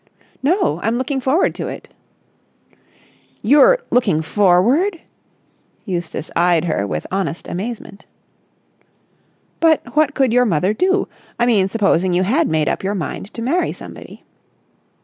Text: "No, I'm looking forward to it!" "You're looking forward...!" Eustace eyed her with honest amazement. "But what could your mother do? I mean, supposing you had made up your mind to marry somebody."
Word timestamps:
"No, 0.41 0.79
I'm 0.81 0.97
looking 0.97 1.21
forward 1.21 1.53
to 1.53 1.67
it!" 1.67 1.87
"You're 3.43 3.77
looking 3.91 4.23
forward...!" 4.23 4.99
Eustace 5.85 6.31
eyed 6.35 6.65
her 6.65 6.87
with 6.87 7.05
honest 7.11 7.47
amazement. 7.47 8.07
"But 9.59 9.95
what 9.95 10.15
could 10.15 10.33
your 10.33 10.45
mother 10.45 10.73
do? 10.73 11.07
I 11.37 11.45
mean, 11.45 11.67
supposing 11.67 12.13
you 12.13 12.23
had 12.23 12.47
made 12.47 12.67
up 12.67 12.83
your 12.83 12.95
mind 12.95 13.31
to 13.35 13.43
marry 13.43 13.71
somebody." 13.71 14.23